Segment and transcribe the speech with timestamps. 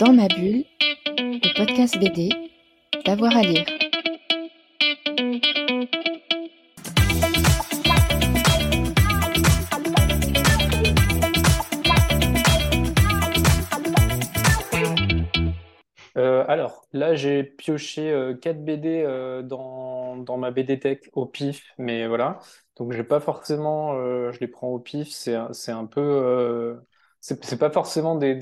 [0.00, 0.64] Dans ma bulle,
[1.18, 2.30] le podcast BD,
[3.04, 3.66] d'avoir à lire.
[16.16, 21.26] Euh, alors, là, j'ai pioché euh, 4 BD euh, dans, dans ma BD Tech au
[21.26, 22.38] pif, mais voilà.
[22.76, 26.00] Donc, j'ai pas forcément, euh, je les prends au pif, c'est un- peu.
[26.00, 26.76] euh,
[27.20, 28.34] c'est pas forcément des,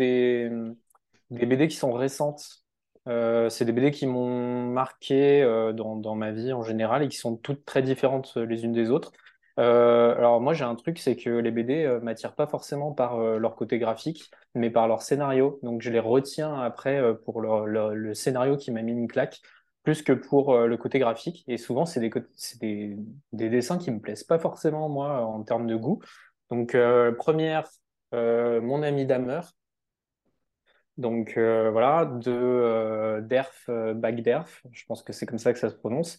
[1.31, 2.65] des BD qui sont récentes.
[3.07, 7.17] Euh, c'est des BD qui m'ont marqué euh, dans, ma vie en général et qui
[7.17, 9.13] sont toutes très différentes euh, les unes des autres.
[9.57, 13.81] Alors, moi, j'ai un truc, c'est que les BD m'attirent pas forcément par leur côté
[13.81, 15.59] graphique mais par leur scénario.
[15.64, 19.41] Donc je les retiens après pour le scénario qui m'a mis une claque,
[19.83, 21.43] plus que pour le côté graphique.
[21.49, 22.13] Et souvent, c'est des,
[22.61, 22.97] des,
[23.33, 26.00] des dessins qui me plaisent pas forcément, moi, en termes de goût.
[26.50, 26.77] Donc,
[27.17, 27.64] première,
[28.13, 29.41] Mon ami Damer.
[30.98, 35.58] Donc euh, voilà, de euh, Derf euh, Bagderf, je pense que c'est comme ça que
[35.58, 36.18] ça se prononce.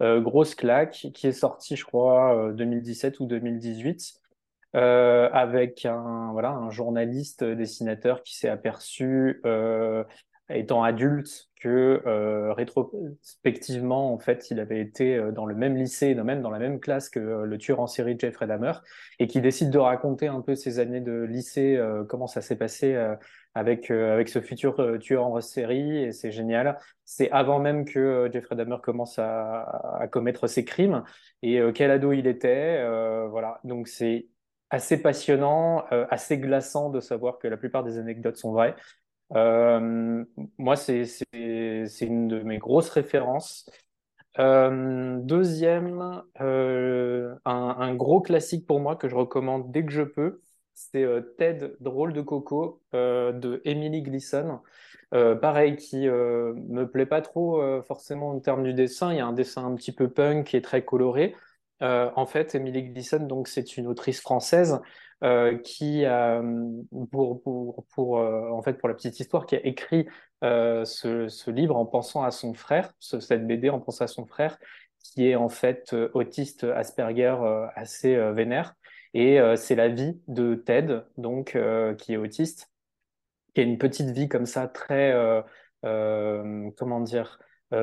[0.00, 4.14] Grosse claque, qui est sorti, je crois, euh, 2017 ou 2018
[4.76, 9.42] euh, avec un, journaliste dessinateur qui s'est aperçu,
[10.50, 16.14] étant adulte, que euh, rétrospectivement, en fait, il avait été euh, dans le même lycée,
[16.14, 18.72] même dans la même classe que euh, le tueur en série Jeffrey Dahmer,
[19.18, 22.96] et qui décide de raconter un peu ses années de lycée, comment ça s'est passé
[23.54, 26.78] avec, avec ce futur tueur en série, et c'est génial.
[27.04, 31.02] C'est avant même que Jeffrey Dahmer commence à, commettre ses crimes,
[31.42, 32.84] et quel ado il était,
[33.28, 33.60] voilà.
[33.64, 34.28] Donc c'est
[34.70, 38.76] assez passionnant, assez glaçant de savoir que la plupart des anecdotes sont vraies.
[39.34, 41.04] Moi, c'est
[41.88, 43.68] c'est une de mes grosses références.
[44.38, 50.40] Euh, deuxième, euh, un, gros classique pour moi que je recommande dès que je peux,
[50.74, 54.60] c'est euh, Ted, drôle de coco de Emily Gleason.
[55.10, 59.12] Pareil, qui me plaît pas trop forcément en termes du dessin.
[59.12, 61.34] Il y a un dessin un petit peu punk qui est très coloré.
[61.80, 64.80] En fait, Emily Gleason, donc c'est une autrice française
[65.64, 66.04] qui
[67.10, 70.06] pour, pour, pour en fait pour la petite histoire, qui a écrit
[70.44, 74.26] euh, ce, livre en pensant à son frère, ce- cette BD en pensant à son
[74.26, 74.58] frère,
[75.02, 78.74] qui est en fait euh, autiste Asperger euh, assez vénère.
[79.14, 81.56] Et c'est la vie de Ted, donc
[81.98, 82.70] qui est autiste
[83.54, 85.14] qui a une petite vie comme ça, très,
[85.82, 87.38] comment dire,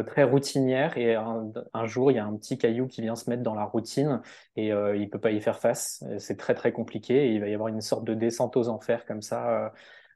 [0.07, 0.97] très routinière.
[0.97, 3.65] Et un, jour, il y a un petit caillou qui vient se mettre dans la
[3.65, 4.21] routine
[4.55, 6.03] et euh, il peut pas y faire face.
[6.19, 7.33] C'est très, très compliqué.
[7.33, 9.73] Il va y avoir une sorte de descente aux enfers comme ça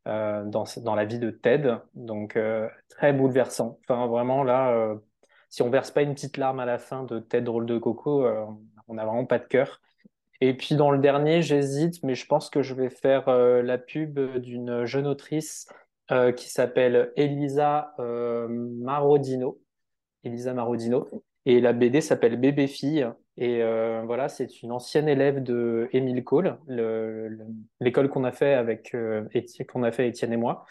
[0.07, 1.75] euh, dans, dans la vie de Ted.
[1.93, 3.79] Donc, euh, très bouleversant.
[3.83, 4.95] Enfin, vraiment, là, euh,
[5.49, 8.25] si on verse pas une petite larme à la fin de Ted Drôle de Coco,
[8.87, 9.81] on n'a vraiment pas de cœur.
[10.41, 14.19] Et puis dans le dernier, j'hésite, mais je pense que je vais faire la pub
[14.37, 15.67] d'une jeune autrice
[16.35, 19.59] qui s'appelle Elisa Marodino.
[20.23, 21.07] Elisa Marodino.
[21.45, 23.07] Et la BD s'appelle Bébé Fille.
[23.41, 27.45] Et euh, voilà, c'est une ancienne élève de Émile Cole, le- le-
[27.79, 29.23] l'école qu'on a fait avec euh,
[29.71, 30.65] qu'on a fait Étienne et moi.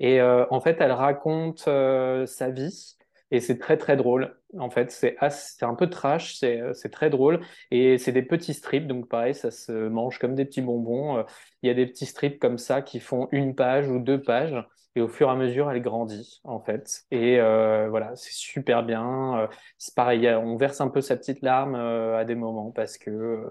[0.00, 2.96] Et euh, en fait, elle raconte sa vie
[3.30, 4.36] et c'est très très drôle.
[4.58, 5.16] En fait, c'est
[5.62, 7.40] un peu trash, c'est très drôle
[7.70, 11.24] et c'est des petits strips, donc pareil, ça se mange comme des petits bonbons.
[11.62, 14.56] Il y a des petits strips comme ça qui font une page ou deux pages
[14.94, 17.04] et au fur et à mesure, elle grandit en fait.
[17.10, 19.38] Et euh, voilà, c'est super bien.
[19.38, 22.98] Euh, C'est pareil, on verse un peu sa petite larme euh, à des moments parce
[22.98, 23.44] que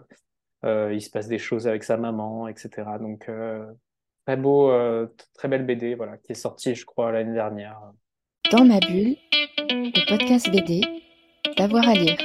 [0.64, 2.84] il se passe des choses avec sa maman, etc.
[3.00, 3.30] Donc
[4.26, 4.70] Très beau,
[5.36, 7.80] très belle BD, voilà, qui est sortie, je crois, l'année dernière.
[8.52, 9.16] Dans ma bulle,
[9.70, 10.82] le podcast BD,
[11.56, 12.18] d'avoir à lire.